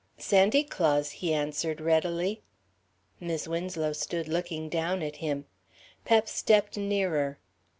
[0.17, 2.41] "Sandy Claus," he answered readily.
[3.19, 5.45] Mis' Winslow stood looking down at him.
[6.05, 7.37] Pep stepped nearer.